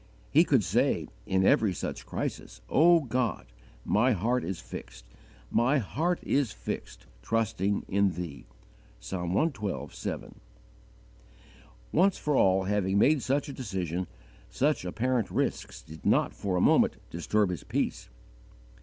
[0.31, 3.45] _He could say, in every such crisis, "O God,
[3.85, 5.05] my heart is fixed,
[5.51, 8.47] my heart is fixed, trusting in Thee."
[8.99, 9.93] (Psalm cxii.
[9.93, 10.39] 7.)
[11.91, 14.07] Once for all having made such a decision,
[14.49, 18.09] such apparent risks did not for a moment disturb his peace.